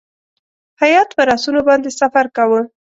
هیات 0.81 1.09
پر 1.17 1.27
آسونو 1.35 1.61
باندې 1.69 1.89
سفر 1.99 2.25
کاوه. 2.35 2.61